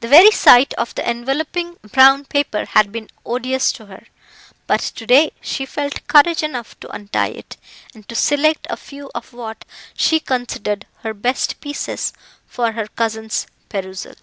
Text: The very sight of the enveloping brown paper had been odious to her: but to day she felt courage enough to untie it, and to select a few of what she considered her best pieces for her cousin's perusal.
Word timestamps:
The 0.00 0.08
very 0.08 0.32
sight 0.32 0.74
of 0.74 0.92
the 0.96 1.08
enveloping 1.08 1.78
brown 1.92 2.24
paper 2.24 2.64
had 2.64 2.90
been 2.90 3.08
odious 3.24 3.70
to 3.74 3.86
her: 3.86 4.08
but 4.66 4.80
to 4.80 5.06
day 5.06 5.30
she 5.40 5.64
felt 5.64 6.04
courage 6.08 6.42
enough 6.42 6.76
to 6.80 6.90
untie 6.90 7.28
it, 7.28 7.56
and 7.94 8.08
to 8.08 8.16
select 8.16 8.66
a 8.68 8.76
few 8.76 9.08
of 9.14 9.32
what 9.32 9.64
she 9.96 10.18
considered 10.18 10.84
her 11.02 11.14
best 11.14 11.60
pieces 11.60 12.12
for 12.48 12.72
her 12.72 12.88
cousin's 12.88 13.46
perusal. 13.68 14.16